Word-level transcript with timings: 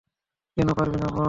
কেন 0.57 0.69
পারবি 0.73 0.97
না 0.97 1.07
বল। 1.07 1.19